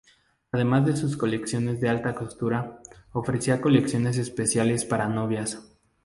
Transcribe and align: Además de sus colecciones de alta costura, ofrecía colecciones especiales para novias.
Además 0.51 0.83
de 0.87 0.97
sus 0.97 1.15
colecciones 1.15 1.79
de 1.79 1.87
alta 1.87 2.15
costura, 2.15 2.81
ofrecía 3.11 3.61
colecciones 3.61 4.17
especiales 4.17 4.83
para 4.83 5.07
novias. 5.07 5.59